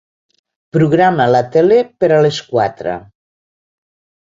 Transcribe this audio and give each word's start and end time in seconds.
Programa 0.77 1.27
la 1.35 1.41
tele 1.57 1.77
per 2.05 2.11
a 2.15 2.19
les 2.27 2.41
quatre. 2.55 2.99